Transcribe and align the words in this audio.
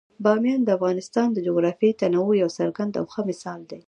بامیان 0.23 0.61
د 0.63 0.69
افغانستان 0.77 1.27
د 1.31 1.37
جغرافیوي 1.47 1.93
تنوع 2.01 2.31
یو 2.41 2.49
څرګند 2.57 2.93
او 2.99 3.05
ښه 3.13 3.21
مثال 3.29 3.61
دی. 3.69 3.79